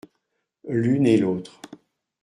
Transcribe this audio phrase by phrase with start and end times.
[0.67, 1.61] L’une et l’autre.